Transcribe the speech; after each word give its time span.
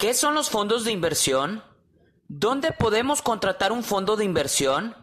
¿Qué 0.00 0.14
son 0.14 0.34
los 0.34 0.48
fondos 0.48 0.84
de 0.86 0.92
inversión? 0.92 1.62
¿Dónde 2.26 2.72
podemos 2.72 3.20
contratar 3.20 3.70
un 3.70 3.84
fondo 3.84 4.16
de 4.16 4.24
inversión? 4.24 4.96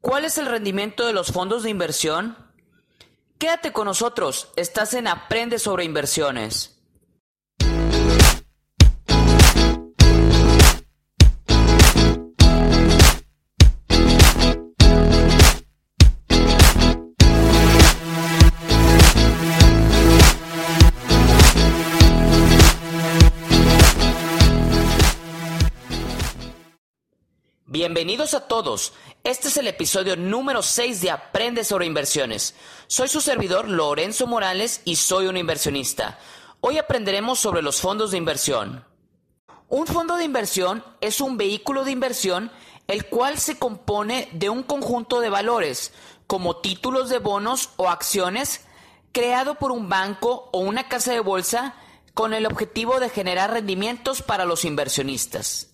¿Cuál 0.00 0.24
es 0.24 0.38
el 0.38 0.46
rendimiento 0.46 1.04
de 1.04 1.12
los 1.12 1.32
fondos 1.32 1.64
de 1.64 1.70
inversión? 1.70 2.36
Quédate 3.38 3.72
con 3.72 3.86
nosotros, 3.86 4.52
estás 4.54 4.94
en 4.94 5.08
Aprende 5.08 5.58
sobre 5.58 5.82
inversiones. 5.82 6.71
Bienvenidos 27.72 28.34
a 28.34 28.48
todos. 28.48 28.92
Este 29.24 29.48
es 29.48 29.56
el 29.56 29.66
episodio 29.66 30.14
número 30.14 30.60
6 30.60 31.00
de 31.00 31.10
Aprende 31.10 31.64
sobre 31.64 31.86
inversiones. 31.86 32.54
Soy 32.86 33.08
su 33.08 33.22
servidor 33.22 33.66
Lorenzo 33.66 34.26
Morales 34.26 34.82
y 34.84 34.96
soy 34.96 35.26
un 35.26 35.38
inversionista. 35.38 36.18
Hoy 36.60 36.76
aprenderemos 36.76 37.40
sobre 37.40 37.62
los 37.62 37.80
fondos 37.80 38.10
de 38.10 38.18
inversión. 38.18 38.84
Un 39.70 39.86
fondo 39.86 40.16
de 40.16 40.24
inversión 40.24 40.84
es 41.00 41.22
un 41.22 41.38
vehículo 41.38 41.84
de 41.84 41.92
inversión 41.92 42.52
el 42.88 43.06
cual 43.06 43.38
se 43.38 43.58
compone 43.58 44.28
de 44.32 44.50
un 44.50 44.64
conjunto 44.64 45.20
de 45.20 45.30
valores, 45.30 45.94
como 46.26 46.58
títulos 46.58 47.08
de 47.08 47.20
bonos 47.20 47.70
o 47.76 47.88
acciones, 47.88 48.66
creado 49.12 49.54
por 49.54 49.72
un 49.72 49.88
banco 49.88 50.50
o 50.52 50.58
una 50.58 50.90
casa 50.90 51.14
de 51.14 51.20
bolsa 51.20 51.74
con 52.12 52.34
el 52.34 52.44
objetivo 52.44 53.00
de 53.00 53.08
generar 53.08 53.50
rendimientos 53.50 54.20
para 54.20 54.44
los 54.44 54.66
inversionistas. 54.66 55.70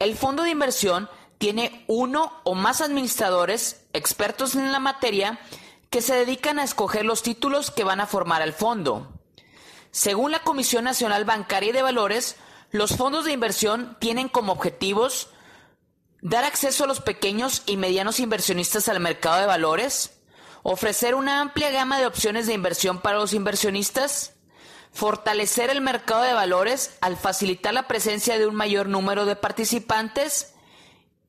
El 0.00 0.16
fondo 0.16 0.42
de 0.42 0.50
inversión 0.50 1.08
tiene 1.40 1.86
uno 1.86 2.38
o 2.44 2.54
más 2.54 2.82
administradores 2.82 3.86
expertos 3.94 4.54
en 4.56 4.72
la 4.72 4.78
materia 4.78 5.40
que 5.88 6.02
se 6.02 6.14
dedican 6.14 6.58
a 6.58 6.64
escoger 6.64 7.06
los 7.06 7.22
títulos 7.22 7.70
que 7.70 7.82
van 7.82 7.98
a 7.98 8.06
formar 8.06 8.42
el 8.42 8.52
fondo. 8.52 9.10
Según 9.90 10.32
la 10.32 10.42
Comisión 10.42 10.84
Nacional 10.84 11.24
Bancaria 11.24 11.70
y 11.70 11.72
de 11.72 11.80
Valores, 11.80 12.36
los 12.72 12.94
fondos 12.94 13.24
de 13.24 13.32
inversión 13.32 13.96
tienen 14.00 14.28
como 14.28 14.52
objetivos 14.52 15.30
dar 16.20 16.44
acceso 16.44 16.84
a 16.84 16.86
los 16.86 17.00
pequeños 17.00 17.62
y 17.64 17.78
medianos 17.78 18.20
inversionistas 18.20 18.90
al 18.90 19.00
mercado 19.00 19.40
de 19.40 19.46
valores, 19.46 20.20
ofrecer 20.62 21.14
una 21.14 21.40
amplia 21.40 21.70
gama 21.70 21.98
de 21.98 22.04
opciones 22.04 22.48
de 22.48 22.52
inversión 22.52 23.00
para 23.00 23.16
los 23.16 23.32
inversionistas, 23.32 24.34
fortalecer 24.92 25.70
el 25.70 25.80
mercado 25.80 26.20
de 26.20 26.34
valores 26.34 26.98
al 27.00 27.16
facilitar 27.16 27.72
la 27.72 27.88
presencia 27.88 28.38
de 28.38 28.46
un 28.46 28.56
mayor 28.56 28.90
número 28.90 29.24
de 29.24 29.36
participantes 29.36 30.52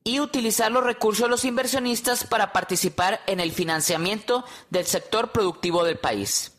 y 0.04 0.20
utilizar 0.20 0.72
los 0.72 0.84
recursos 0.84 1.24
de 1.24 1.30
los 1.30 1.44
inversionistas 1.44 2.24
para 2.24 2.52
participar 2.52 3.20
en 3.26 3.40
el 3.40 3.52
financiamiento 3.52 4.44
del 4.70 4.86
sector 4.86 5.32
productivo 5.32 5.84
del 5.84 5.98
país. 5.98 6.52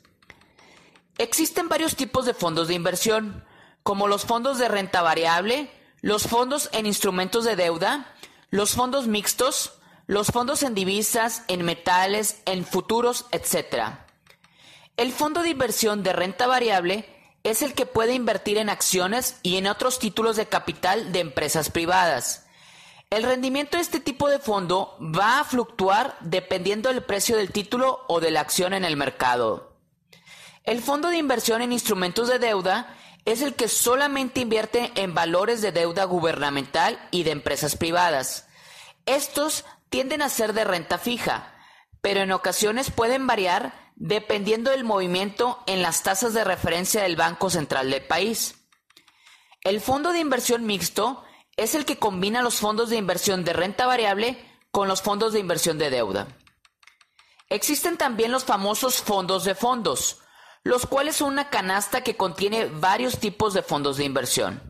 Existen 1.17 1.69
varios 1.69 1.95
tipos 1.95 2.25
de 2.25 2.33
fondos 2.33 2.67
de 2.67 2.73
inversión, 2.73 3.43
como 3.83 4.07
los 4.07 4.25
fondos 4.25 4.57
de 4.57 4.67
renta 4.67 5.01
variable, 5.01 5.69
los 6.01 6.27
fondos 6.27 6.69
en 6.71 6.85
instrumentos 6.85 7.43
de 7.45 7.55
deuda, 7.55 8.13
los 8.49 8.73
fondos 8.73 9.07
mixtos, 9.07 9.73
los 10.07 10.27
fondos 10.27 10.63
en 10.63 10.73
divisas, 10.73 11.43
en 11.47 11.63
metales, 11.63 12.41
en 12.45 12.65
futuros, 12.65 13.25
etc. 13.31 13.95
El 14.97 15.11
fondo 15.11 15.43
de 15.43 15.49
inversión 15.49 16.03
de 16.03 16.13
renta 16.13 16.47
variable 16.47 17.09
es 17.43 17.61
el 17.61 17.73
que 17.73 17.85
puede 17.85 18.13
invertir 18.13 18.57
en 18.57 18.69
acciones 18.69 19.37
y 19.43 19.57
en 19.57 19.67
otros 19.67 19.99
títulos 19.99 20.35
de 20.35 20.45
capital 20.45 21.11
de 21.11 21.19
empresas 21.19 21.69
privadas. 21.69 22.42
El 23.13 23.21
rendimiento 23.21 23.77
de 23.77 23.83
este 23.83 23.99
tipo 23.99 24.27
de 24.27 24.39
fondo 24.39 24.97
va 24.99 25.39
a 25.39 25.43
fluctuar 25.43 26.17
dependiendo 26.21 26.89
del 26.89 27.03
precio 27.03 27.37
del 27.37 27.51
título 27.51 27.99
o 28.07 28.19
de 28.19 28.31
la 28.31 28.39
acción 28.39 28.73
en 28.73 28.83
el 28.83 28.97
mercado. 28.97 29.77
El 30.63 30.81
fondo 30.81 31.09
de 31.09 31.17
inversión 31.17 31.61
en 31.61 31.71
instrumentos 31.71 32.27
de 32.27 32.39
deuda 32.39 32.97
es 33.25 33.43
el 33.43 33.53
que 33.53 33.67
solamente 33.67 34.39
invierte 34.39 34.91
en 34.95 35.13
valores 35.13 35.61
de 35.61 35.71
deuda 35.71 36.05
gubernamental 36.05 36.99
y 37.11 37.21
de 37.21 37.29
empresas 37.29 37.75
privadas. 37.77 38.47
Estos 39.05 39.63
tienden 39.91 40.23
a 40.23 40.29
ser 40.29 40.53
de 40.53 40.63
renta 40.63 40.97
fija, 40.97 41.53
pero 42.01 42.21
en 42.21 42.31
ocasiones 42.31 42.89
pueden 42.89 43.27
variar 43.27 43.75
dependiendo 43.95 44.71
del 44.71 44.85
movimiento 44.85 45.61
en 45.67 45.83
las 45.83 46.01
tasas 46.01 46.33
de 46.33 46.45
referencia 46.45 47.03
del 47.03 47.15
Banco 47.15 47.51
Central 47.51 47.91
del 47.91 48.03
país. 48.07 48.55
El 49.61 49.81
fondo 49.81 50.13
de 50.13 50.19
inversión 50.19 50.65
mixto 50.65 51.23
es 51.57 51.75
el 51.75 51.85
que 51.85 51.99
combina 51.99 52.41
los 52.41 52.55
fondos 52.55 52.89
de 52.89 52.97
inversión 52.97 53.43
de 53.43 53.53
renta 53.53 53.85
variable 53.85 54.37
con 54.71 54.87
los 54.87 55.01
fondos 55.01 55.33
de 55.33 55.39
inversión 55.39 55.77
de 55.77 55.89
deuda. 55.89 56.27
Existen 57.49 57.97
también 57.97 58.31
los 58.31 58.45
famosos 58.45 59.01
fondos 59.01 59.43
de 59.43 59.53
fondos, 59.53 60.19
los 60.63 60.85
cuales 60.87 61.17
son 61.17 61.33
una 61.33 61.49
canasta 61.49 62.01
que 62.01 62.17
contiene 62.17 62.65
varios 62.65 63.19
tipos 63.19 63.53
de 63.53 63.61
fondos 63.61 63.97
de 63.97 64.05
inversión. 64.05 64.61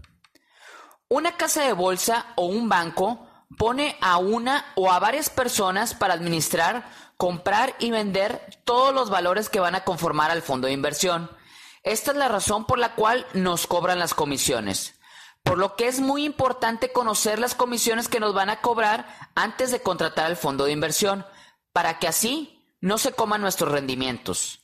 Una 1.08 1.38
casa 1.38 1.64
de 1.64 1.74
bolsa 1.74 2.34
o 2.36 2.46
un 2.46 2.68
banco 2.68 3.28
pone 3.58 3.98
a 4.02 4.18
una 4.18 4.66
o 4.76 4.92
a 4.92 5.00
varias 5.00 5.30
personas 5.30 5.94
para 5.94 6.16
administrar, 6.16 6.90
comprar 7.18 7.76
y 7.80 7.92
vender 7.92 8.60
todos 8.66 8.94
los 8.94 9.10
valores 9.10 9.48
que 9.48 9.60
van 9.60 9.76
a 9.76 9.84
conformar 9.84 10.32
al 10.32 10.42
fondo 10.42 10.68
de 10.68 10.74
inversión. 10.74 11.30
Esta 11.84 12.12
es 12.12 12.18
la 12.18 12.28
razón 12.28 12.66
por 12.66 12.80
la 12.80 12.96
cual 12.96 13.26
nos 13.34 13.68
cobran 13.68 14.00
las 14.00 14.14
comisiones 14.14 15.00
por 15.44 15.58
lo 15.58 15.76
que 15.76 15.88
es 15.88 16.00
muy 16.00 16.26
importante 16.26 16.92
conocer 16.92 17.40
las 17.40 17.56
comisiones 17.56 18.08
que 18.08 18.20
nos 18.20 18.34
van 18.34 18.50
a 18.50 18.62
cobrar 18.62 19.08
antes 19.36 19.72
de 19.72 19.82
contratar 19.82 20.32
el 20.32 20.38
fondo 20.38 20.66
de 20.66 20.72
inversión, 20.72 21.26
para 21.74 22.00
que 22.00 22.08
así 22.08 22.66
no 22.82 22.98
se 22.98 23.12
coman 23.12 23.42
nuestros 23.42 23.72
rendimientos. 23.72 24.62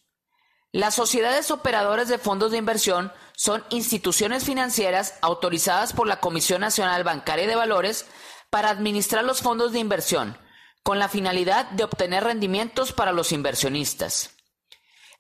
Las 0.72 0.96
sociedades 0.96 1.50
operadoras 1.52 2.10
de 2.10 2.20
fondos 2.20 2.52
de 2.52 2.58
inversión 2.58 3.12
son 3.36 3.64
instituciones 3.70 4.44
financieras 4.44 5.16
autorizadas 5.22 5.94
por 5.94 6.08
la 6.08 6.20
Comisión 6.20 6.62
Nacional 6.62 7.04
Bancaria 7.04 7.48
de 7.48 7.56
Valores 7.56 8.06
para 8.50 8.70
administrar 8.70 9.24
los 9.24 9.42
fondos 9.42 9.72
de 9.72 9.80
inversión, 9.80 10.38
con 10.84 11.00
la 11.00 11.10
finalidad 11.10 11.70
de 11.72 11.84
obtener 11.84 12.24
rendimientos 12.24 12.94
para 12.94 13.12
los 13.12 13.32
inversionistas. 13.32 14.39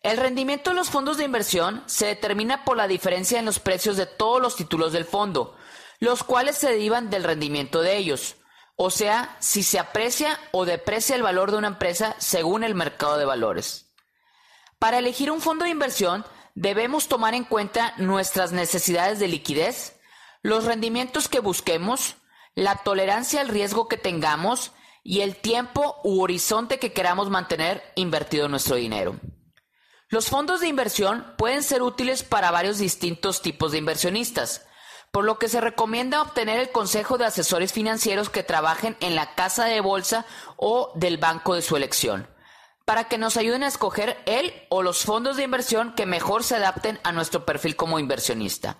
El 0.01 0.15
rendimiento 0.15 0.69
de 0.69 0.77
los 0.77 0.89
fondos 0.89 1.17
de 1.17 1.25
inversión 1.25 1.83
se 1.85 2.05
determina 2.05 2.63
por 2.63 2.77
la 2.77 2.87
diferencia 2.87 3.37
en 3.37 3.45
los 3.45 3.59
precios 3.59 3.97
de 3.97 4.05
todos 4.05 4.41
los 4.41 4.55
títulos 4.55 4.93
del 4.93 5.03
fondo, 5.03 5.57
los 5.99 6.23
cuales 6.23 6.57
se 6.57 6.69
derivan 6.69 7.09
del 7.09 7.25
rendimiento 7.25 7.81
de 7.81 7.97
ellos, 7.97 8.37
o 8.77 8.91
sea, 8.91 9.35
si 9.41 9.61
se 9.61 9.77
aprecia 9.77 10.39
o 10.51 10.63
deprecia 10.63 11.17
el 11.17 11.21
valor 11.21 11.51
de 11.51 11.57
una 11.57 11.67
empresa 11.67 12.15
según 12.17 12.63
el 12.63 12.75
mercado 12.75 13.17
de 13.17 13.25
valores. 13.25 13.91
Para 14.79 14.99
elegir 14.99 15.31
un 15.31 15.41
fondo 15.41 15.65
de 15.65 15.71
inversión 15.71 16.25
debemos 16.55 17.09
tomar 17.09 17.33
en 17.33 17.43
cuenta 17.43 17.93
nuestras 17.97 18.53
necesidades 18.53 19.19
de 19.19 19.27
liquidez, 19.27 19.99
los 20.41 20.63
rendimientos 20.63 21.27
que 21.27 21.41
busquemos, 21.41 22.15
la 22.55 22.77
tolerancia 22.77 23.41
al 23.41 23.49
riesgo 23.49 23.89
que 23.89 23.97
tengamos 23.97 24.71
y 25.03 25.21
el 25.21 25.35
tiempo 25.35 25.97
u 26.05 26.21
horizonte 26.21 26.79
que 26.79 26.93
queramos 26.93 27.29
mantener 27.29 27.83
invertido 27.95 28.47
nuestro 28.47 28.77
dinero. 28.77 29.19
Los 30.11 30.29
fondos 30.29 30.59
de 30.59 30.67
inversión 30.67 31.35
pueden 31.37 31.61
ser 31.61 31.83
útiles 31.83 32.23
para 32.23 32.49
varios 32.49 32.79
distintos 32.79 33.43
tipos 33.43 33.71
de 33.71 33.77
inversionistas, 33.77 34.65
por 35.11 35.23
lo 35.23 35.37
que 35.37 35.47
se 35.49 35.61
recomienda 35.61 36.23
obtener 36.23 36.59
el 36.59 36.71
consejo 36.71 37.19
de 37.19 37.25
asesores 37.25 37.73
financieros 37.73 38.31
que 38.31 38.41
trabajen 38.41 38.97
en 39.01 39.13
la 39.13 39.35
casa 39.35 39.65
de 39.65 39.81
bolsa 39.81 40.25
o 40.57 40.91
del 40.95 41.17
banco 41.17 41.53
de 41.53 41.61
su 41.61 41.77
elección, 41.77 42.27
para 42.85 43.03
que 43.03 43.19
nos 43.19 43.37
ayuden 43.37 43.61
a 43.61 43.67
escoger 43.67 44.17
él 44.25 44.51
o 44.69 44.81
los 44.81 45.03
fondos 45.03 45.37
de 45.37 45.43
inversión 45.43 45.93
que 45.93 46.07
mejor 46.07 46.43
se 46.43 46.55
adapten 46.55 46.99
a 47.03 47.11
nuestro 47.11 47.45
perfil 47.45 47.75
como 47.75 47.99
inversionista. 47.99 48.77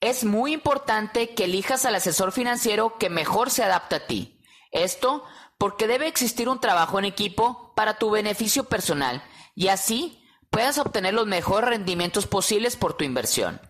Es 0.00 0.24
muy 0.24 0.54
importante 0.54 1.34
que 1.34 1.44
elijas 1.44 1.84
al 1.84 1.94
asesor 1.94 2.32
financiero 2.32 2.96
que 2.96 3.10
mejor 3.10 3.50
se 3.50 3.64
adapte 3.64 3.96
a 3.96 4.06
ti. 4.06 4.40
Esto 4.70 5.24
porque 5.58 5.86
debe 5.86 6.08
existir 6.08 6.48
un 6.48 6.58
trabajo 6.58 6.98
en 6.98 7.04
equipo 7.04 7.74
para 7.76 7.98
tu 7.98 8.10
beneficio 8.10 8.64
personal 8.64 9.22
y 9.54 9.68
así 9.68 10.21
puedas 10.52 10.76
obtener 10.76 11.14
los 11.14 11.26
mejores 11.26 11.70
rendimientos 11.70 12.26
posibles 12.26 12.76
por 12.76 12.92
tu 12.92 13.04
inversión. 13.04 13.60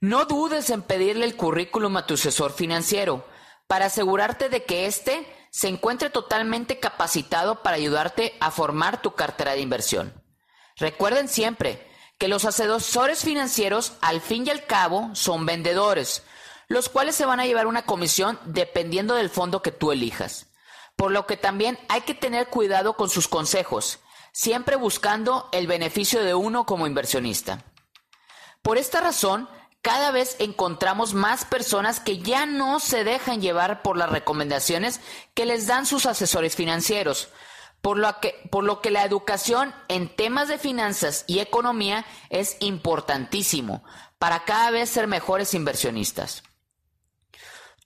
No 0.00 0.24
dudes 0.24 0.70
en 0.70 0.80
pedirle 0.80 1.24
el 1.24 1.36
currículum 1.36 1.96
a 1.96 2.06
tu 2.06 2.14
asesor 2.14 2.52
financiero 2.52 3.26
para 3.66 3.86
asegurarte 3.86 4.48
de 4.48 4.64
que 4.64 4.86
éste 4.86 5.26
se 5.50 5.66
encuentre 5.66 6.08
totalmente 6.08 6.78
capacitado 6.78 7.62
para 7.62 7.76
ayudarte 7.76 8.32
a 8.40 8.52
formar 8.52 9.02
tu 9.02 9.14
cartera 9.14 9.52
de 9.52 9.60
inversión. 9.60 10.14
Recuerden 10.76 11.28
siempre 11.28 11.84
que 12.16 12.28
los 12.28 12.44
asesores 12.44 13.24
financieros 13.24 13.94
al 14.00 14.20
fin 14.20 14.46
y 14.46 14.50
al 14.50 14.64
cabo 14.66 15.10
son 15.14 15.46
vendedores, 15.46 16.22
los 16.68 16.88
cuales 16.88 17.16
se 17.16 17.26
van 17.26 17.40
a 17.40 17.46
llevar 17.46 17.66
una 17.66 17.84
comisión 17.84 18.38
dependiendo 18.44 19.14
del 19.14 19.30
fondo 19.30 19.62
que 19.62 19.72
tú 19.72 19.90
elijas. 19.90 20.46
Por 20.94 21.10
lo 21.10 21.26
que 21.26 21.36
también 21.36 21.76
hay 21.88 22.02
que 22.02 22.14
tener 22.14 22.46
cuidado 22.46 22.96
con 22.96 23.10
sus 23.10 23.26
consejos 23.26 23.98
siempre 24.32 24.76
buscando 24.76 25.48
el 25.52 25.66
beneficio 25.66 26.24
de 26.24 26.34
uno 26.34 26.66
como 26.66 26.86
inversionista. 26.86 27.64
Por 28.62 28.78
esta 28.78 29.00
razón, 29.00 29.48
cada 29.82 30.12
vez 30.12 30.36
encontramos 30.38 31.12
más 31.12 31.44
personas 31.44 32.00
que 32.00 32.18
ya 32.18 32.46
no 32.46 32.80
se 32.80 33.04
dejan 33.04 33.40
llevar 33.40 33.82
por 33.82 33.96
las 33.96 34.10
recomendaciones 34.10 35.00
que 35.34 35.44
les 35.44 35.66
dan 35.66 35.86
sus 35.86 36.06
asesores 36.06 36.56
financieros, 36.56 37.28
por 37.80 37.98
lo 37.98 38.20
que, 38.20 38.40
por 38.50 38.62
lo 38.62 38.80
que 38.80 38.92
la 38.92 39.04
educación 39.04 39.74
en 39.88 40.14
temas 40.14 40.46
de 40.46 40.58
finanzas 40.58 41.24
y 41.26 41.40
economía 41.40 42.06
es 42.30 42.56
importantísimo 42.60 43.82
para 44.20 44.44
cada 44.44 44.70
vez 44.70 44.88
ser 44.88 45.08
mejores 45.08 45.52
inversionistas. 45.52 46.44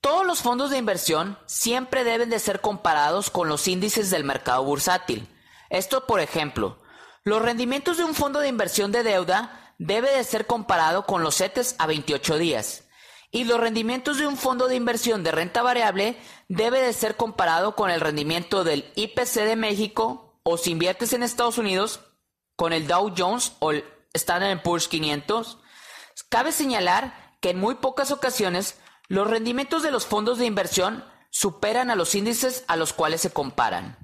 Todos 0.02 0.26
los 0.26 0.42
fondos 0.42 0.70
de 0.70 0.76
inversión 0.76 1.38
siempre 1.46 2.04
deben 2.04 2.28
de 2.28 2.38
ser 2.38 2.60
comparados 2.60 3.30
con 3.30 3.48
los 3.48 3.66
índices 3.66 4.10
del 4.10 4.22
mercado 4.22 4.62
bursátil. 4.62 5.26
Esto, 5.70 6.06
por 6.06 6.20
ejemplo, 6.20 6.78
los 7.24 7.42
rendimientos 7.42 7.96
de 7.96 8.04
un 8.04 8.14
fondo 8.14 8.40
de 8.40 8.48
inversión 8.48 8.92
de 8.92 9.02
deuda 9.02 9.74
debe 9.78 10.10
de 10.10 10.24
ser 10.24 10.46
comparado 10.46 11.06
con 11.06 11.22
los 11.22 11.36
CETES 11.36 11.76
a 11.78 11.86
28 11.86 12.38
días. 12.38 12.84
Y 13.30 13.44
los 13.44 13.60
rendimientos 13.60 14.18
de 14.18 14.26
un 14.26 14.36
fondo 14.36 14.68
de 14.68 14.76
inversión 14.76 15.24
de 15.24 15.32
renta 15.32 15.62
variable 15.62 16.16
debe 16.48 16.80
de 16.80 16.92
ser 16.92 17.16
comparado 17.16 17.74
con 17.74 17.90
el 17.90 18.00
rendimiento 18.00 18.64
del 18.64 18.90
IPC 18.94 19.44
de 19.44 19.56
México 19.56 20.40
o 20.42 20.56
si 20.56 20.70
inviertes 20.70 21.12
en 21.12 21.22
Estados 21.22 21.58
Unidos 21.58 22.00
con 22.54 22.72
el 22.72 22.86
Dow 22.86 23.12
Jones 23.16 23.52
o 23.58 23.72
el 23.72 23.84
Standard 24.14 24.62
Poor's 24.62 24.88
500. 24.88 25.58
Cabe 26.28 26.52
señalar 26.52 27.36
que 27.40 27.50
en 27.50 27.58
muy 27.58 27.74
pocas 27.74 28.10
ocasiones 28.10 28.78
los 29.08 29.28
rendimientos 29.28 29.82
de 29.82 29.90
los 29.90 30.06
fondos 30.06 30.38
de 30.38 30.46
inversión 30.46 31.04
superan 31.30 31.90
a 31.90 31.96
los 31.96 32.14
índices 32.14 32.64
a 32.68 32.76
los 32.76 32.92
cuales 32.92 33.20
se 33.20 33.32
comparan. 33.32 33.98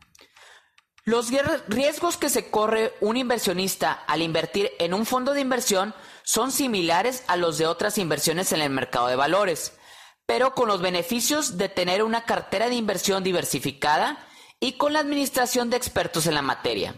Los 1.05 1.31
riesgos 1.67 2.17
que 2.17 2.31
se 2.31 2.49
corre 2.51 2.95
un 3.01 3.17
inversionista 3.17 3.93
al 4.07 4.23
invertir 4.23 4.71
en 4.79 4.95
un 4.95 5.05
fondo 5.05 5.33
de 5.33 5.41
inversión 5.41 5.95
son 6.23 6.53
similares 6.53 7.25
a 7.27 7.37
los 7.37 7.59
de 7.59 7.67
otras 7.67 7.99
inversiones 7.99 8.53
en 8.53 8.61
el 8.61 8.71
mercado 8.71 9.09
de 9.09 9.17
valores, 9.17 9.73
pero 10.27 10.55
con 10.55 10.69
los 10.69 10.81
beneficios 10.81 11.59
de 11.59 11.69
tener 11.69 12.05
una 12.05 12.25
cartera 12.25 12.69
de 12.69 12.77
inversión 12.77 13.25
diversificada 13.25 14.25
y 14.61 14.75
con 14.75 14.93
la 14.93 15.01
administración 15.01 15.71
de 15.71 15.77
expertos 15.77 16.29
en 16.29 16.35
la 16.35 16.43
materia. 16.43 16.95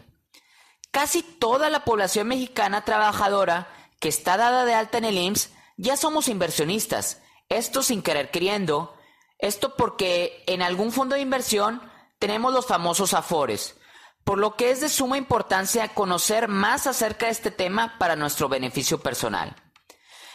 Casi 0.90 1.22
toda 1.22 1.70
la 1.70 1.84
población 1.84 2.28
mexicana 2.28 2.84
trabajadora 2.84 3.68
que 4.00 4.10
está 4.10 4.36
dada 4.36 4.66
de 4.66 4.74
alta 4.74 4.98
en 4.98 5.06
el 5.06 5.16
IMSS 5.16 5.50
ya 5.78 5.96
somos 5.96 6.28
inversionistas, 6.28 7.22
esto 7.48 7.82
sin 7.82 8.02
querer 8.02 8.30
queriendo, 8.30 8.94
esto 9.38 9.76
porque 9.76 10.44
en 10.46 10.60
algún 10.60 10.92
fondo 10.92 11.14
de 11.14 11.22
inversión 11.22 11.80
tenemos 12.18 12.52
los 12.52 12.66
famosos 12.66 13.14
afores, 13.14 13.76
por 14.24 14.38
lo 14.38 14.56
que 14.56 14.70
es 14.70 14.80
de 14.80 14.88
suma 14.88 15.18
importancia 15.18 15.88
conocer 15.88 16.48
más 16.48 16.86
acerca 16.86 17.26
de 17.26 17.32
este 17.32 17.50
tema 17.50 17.96
para 17.98 18.16
nuestro 18.16 18.48
beneficio 18.48 19.00
personal. 19.00 19.54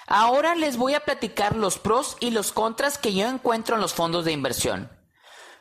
Ahora 0.07 0.55
les 0.55 0.77
voy 0.77 0.93
a 0.95 1.01
platicar 1.01 1.55
los 1.55 1.77
pros 1.77 2.17
y 2.19 2.31
los 2.31 2.51
contras 2.51 2.97
que 2.97 3.13
yo 3.13 3.27
encuentro 3.27 3.75
en 3.75 3.81
los 3.81 3.93
fondos 3.93 4.25
de 4.25 4.31
inversión. 4.31 4.91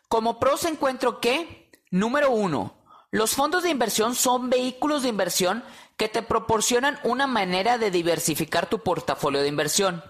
Como 0.09 0.39
pros 0.39 0.65
encuentro 0.65 1.21
que, 1.21 1.71
número 1.91 2.31
uno, 2.31 2.79
los 3.11 3.35
fondos 3.35 3.63
de 3.63 3.71
inversión 3.71 4.15
son 4.15 4.49
vehículos 4.51 5.03
de 5.03 5.09
inversión 5.09 5.65
que 5.97 6.09
te 6.09 6.23
proporcionan 6.23 6.99
una 7.05 7.27
manera 7.27 7.77
de 7.77 7.91
diversificar 7.91 8.69
tu 8.69 8.83
portafolio 8.83 9.43
de 9.43 9.49
inversión. 9.49 10.03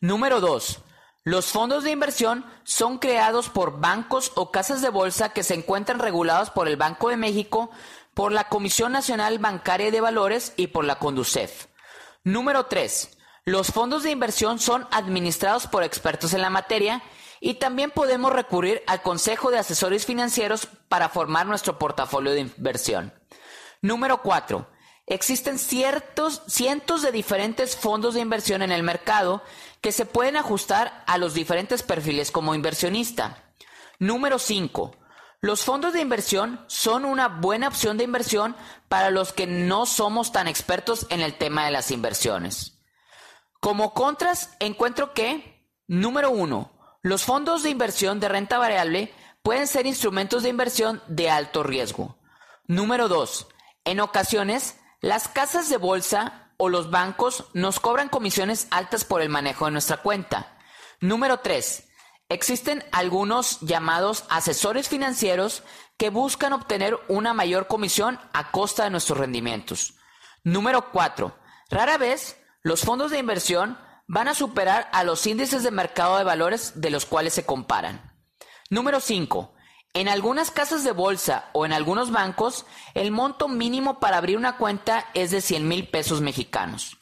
Número 0.00 0.40
dos, 0.40 0.78
los 1.24 1.46
fondos 1.46 1.84
de 1.84 1.90
inversión 1.90 2.44
son 2.64 2.98
creados 2.98 3.48
por 3.48 3.80
bancos 3.80 4.32
o 4.34 4.50
casas 4.50 4.82
de 4.82 4.90
bolsa 4.90 5.30
que 5.30 5.42
se 5.42 5.54
encuentran 5.54 5.98
regulados 5.98 6.50
por 6.50 6.68
el 6.68 6.76
Banco 6.76 7.08
de 7.08 7.16
México, 7.16 7.70
por 8.12 8.30
la 8.30 8.50
Comisión 8.50 8.92
Nacional 8.92 9.38
Bancaria 9.38 9.90
de 9.90 10.02
Valores 10.02 10.52
y 10.58 10.66
por 10.66 10.84
la 10.84 10.98
Conducef. 10.98 11.66
Número 12.24 12.66
3. 12.66 13.16
Los 13.46 13.68
fondos 13.68 14.02
de 14.02 14.10
inversión 14.10 14.58
son 14.58 14.86
administrados 14.90 15.66
por 15.66 15.82
expertos 15.82 16.34
en 16.34 16.42
la 16.42 16.50
materia 16.50 17.02
y 17.40 17.54
también 17.54 17.90
podemos 17.90 18.30
recurrir 18.30 18.82
al 18.86 19.00
Consejo 19.00 19.50
de 19.50 19.58
Asesores 19.58 20.04
Financieros 20.04 20.68
para 20.88 21.08
formar 21.08 21.46
nuestro 21.46 21.78
portafolio 21.78 22.32
de 22.32 22.40
inversión. 22.40 23.14
Número 23.80 24.20
4. 24.20 24.66
Existen 25.06 25.58
ciertos, 25.58 26.42
cientos 26.46 27.02
de 27.02 27.12
diferentes 27.12 27.76
fondos 27.76 28.14
de 28.14 28.20
inversión 28.20 28.62
en 28.62 28.72
el 28.72 28.82
mercado 28.82 29.42
que 29.84 29.92
se 29.92 30.06
pueden 30.06 30.38
ajustar 30.38 31.04
a 31.06 31.18
los 31.18 31.34
diferentes 31.34 31.82
perfiles 31.82 32.30
como 32.30 32.54
inversionista. 32.54 33.44
Número 33.98 34.38
5. 34.38 34.96
Los 35.42 35.62
fondos 35.62 35.92
de 35.92 36.00
inversión 36.00 36.64
son 36.68 37.04
una 37.04 37.28
buena 37.28 37.68
opción 37.68 37.98
de 37.98 38.04
inversión 38.04 38.56
para 38.88 39.10
los 39.10 39.34
que 39.34 39.46
no 39.46 39.84
somos 39.84 40.32
tan 40.32 40.48
expertos 40.48 41.06
en 41.10 41.20
el 41.20 41.36
tema 41.36 41.66
de 41.66 41.70
las 41.70 41.90
inversiones. 41.90 42.78
Como 43.60 43.92
contras, 43.92 44.56
encuentro 44.58 45.12
que, 45.12 45.68
número 45.86 46.30
1, 46.30 46.98
los 47.02 47.24
fondos 47.24 47.62
de 47.62 47.68
inversión 47.68 48.20
de 48.20 48.30
renta 48.30 48.56
variable 48.56 49.12
pueden 49.42 49.66
ser 49.66 49.84
instrumentos 49.84 50.44
de 50.44 50.48
inversión 50.48 51.02
de 51.08 51.28
alto 51.28 51.62
riesgo. 51.62 52.16
Número 52.66 53.08
2. 53.08 53.48
En 53.84 54.00
ocasiones, 54.00 54.78
las 55.02 55.28
casas 55.28 55.68
de 55.68 55.76
bolsa 55.76 56.43
o 56.56 56.68
los 56.68 56.90
bancos 56.90 57.46
nos 57.52 57.80
cobran 57.80 58.08
comisiones 58.08 58.68
altas 58.70 59.04
por 59.04 59.22
el 59.22 59.28
manejo 59.28 59.64
de 59.64 59.72
nuestra 59.72 59.98
cuenta. 59.98 60.56
Número 61.00 61.38
3. 61.38 61.88
Existen 62.28 62.84
algunos 62.92 63.60
llamados 63.60 64.24
asesores 64.30 64.88
financieros 64.88 65.62
que 65.96 66.10
buscan 66.10 66.52
obtener 66.52 66.98
una 67.08 67.34
mayor 67.34 67.66
comisión 67.66 68.18
a 68.32 68.50
costa 68.50 68.84
de 68.84 68.90
nuestros 68.90 69.18
rendimientos. 69.18 69.94
Número 70.42 70.90
4. 70.90 71.36
Rara 71.70 71.98
vez 71.98 72.36
los 72.62 72.82
fondos 72.82 73.10
de 73.10 73.18
inversión 73.18 73.78
van 74.06 74.28
a 74.28 74.34
superar 74.34 74.88
a 74.92 75.04
los 75.04 75.26
índices 75.26 75.62
de 75.62 75.70
mercado 75.70 76.18
de 76.18 76.24
valores 76.24 76.80
de 76.80 76.90
los 76.90 77.06
cuales 77.06 77.34
se 77.34 77.46
comparan. 77.46 78.12
Número 78.70 79.00
5. 79.00 79.53
En 79.94 80.08
algunas 80.08 80.50
casas 80.50 80.82
de 80.82 80.90
bolsa 80.90 81.50
o 81.52 81.64
en 81.64 81.72
algunos 81.72 82.10
bancos, 82.10 82.66
el 82.94 83.12
monto 83.12 83.46
mínimo 83.46 84.00
para 84.00 84.16
abrir 84.16 84.36
una 84.36 84.56
cuenta 84.56 85.08
es 85.14 85.30
de 85.30 85.40
100 85.40 85.68
mil 85.68 85.88
pesos 85.88 86.20
mexicanos. 86.20 86.98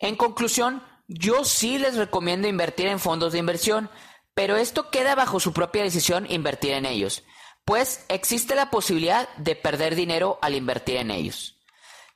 En 0.00 0.16
conclusión, 0.16 0.82
yo 1.06 1.44
sí 1.44 1.78
les 1.78 1.94
recomiendo 1.94 2.48
invertir 2.48 2.88
en 2.88 2.98
fondos 2.98 3.32
de 3.32 3.38
inversión, 3.38 3.90
pero 4.34 4.56
esto 4.56 4.90
queda 4.90 5.14
bajo 5.14 5.38
su 5.38 5.52
propia 5.52 5.84
decisión 5.84 6.26
invertir 6.28 6.72
en 6.72 6.84
ellos, 6.84 7.22
pues 7.64 8.04
existe 8.08 8.56
la 8.56 8.70
posibilidad 8.70 9.28
de 9.36 9.54
perder 9.54 9.94
dinero 9.94 10.40
al 10.42 10.56
invertir 10.56 10.96
en 10.96 11.12
ellos. 11.12 11.60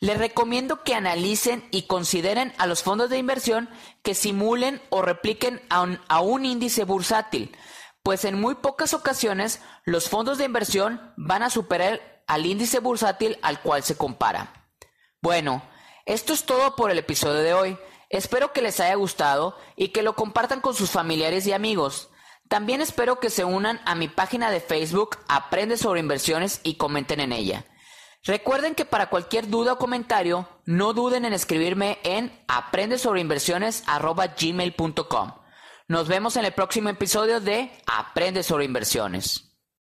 Les 0.01 0.19
recomiendo 0.19 0.83
que 0.83 0.95
analicen 0.95 1.69
y 1.71 1.83
consideren 1.83 2.53
a 2.59 2.67
los 2.67 2.83
fondos 2.83 3.11
de 3.11 3.19
inversión 3.19 3.71
que 4.03 4.15
simulen 4.15 4.83
o 4.91 5.03
repliquen 5.03 5.63
a 5.71 5.83
un, 5.83 6.01
a 6.09 6.21
un 6.21 6.45
índice 6.45 6.83
bursátil, 6.83 7.57
pues 8.07 8.25
en 8.25 8.41
muy 8.41 8.55
pocas 8.55 8.95
ocasiones 8.95 9.61
los 9.85 10.09
fondos 10.09 10.39
de 10.39 10.45
inversión 10.45 11.13
van 11.17 11.43
a 11.43 11.51
superar 11.51 12.23
al 12.29 12.47
índice 12.47 12.79
bursátil 12.79 13.37
al 13.43 13.61
cual 13.61 13.83
se 13.83 13.97
compara. 13.97 14.53
Bueno, 15.21 15.61
esto 16.05 16.33
es 16.33 16.45
todo 16.45 16.77
por 16.77 16.93
el 16.93 17.01
episodio 17.01 17.41
de 17.41 17.53
hoy. 17.53 17.77
Espero 18.09 18.53
que 18.53 18.63
les 18.63 18.79
haya 18.79 18.95
gustado 18.95 19.59
y 19.75 19.89
que 19.89 20.05
lo 20.05 20.15
compartan 20.15 20.61
con 20.61 20.73
sus 20.73 20.93
familiares 20.93 21.49
y 21.49 21.53
amigos. 21.53 22.09
También 22.49 22.81
espero 22.81 23.19
que 23.19 23.29
se 23.29 23.45
unan 23.45 23.81
a 23.85 23.97
mi 23.97 24.07
página 24.07 24.53
de 24.53 24.61
Facebook 24.61 25.19
Aprende 25.27 25.77
sobre 25.77 25.99
inversiones 25.99 26.61
y 26.63 26.77
comenten 26.77 27.19
en 27.19 27.33
ella. 27.33 27.65
Recuerden 28.23 28.77
que 28.77 28.85
para 28.85 29.11
cualquier 29.11 29.49
duda 29.49 29.73
o 29.73 29.79
comentario, 29.79 30.49
no 30.65 30.93
duden 30.93 31.25
en 31.25 31.33
escribirme 31.33 31.99
en 32.05 32.41
aprendesobreinversiones.gmail.com. 32.47 35.46
Nos 35.89 36.09
vemos 36.09 36.37
en 36.37 36.45
el 36.45 36.53
próximo 36.53 36.89
episodio 36.89 37.41
de 37.41 37.71
Aprende 37.87 38.43
sobre 38.43 38.65
inversiones. 38.65 39.46